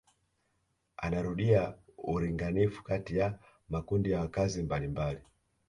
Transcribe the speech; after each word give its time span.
Anarudia 0.97 1.75
ulinganifu 1.97 2.83
kati 2.83 3.17
ya 3.17 3.39
makundi 3.69 4.11
ya 4.11 4.19
wakaazi 4.19 4.63
mbalimbali 4.63 5.19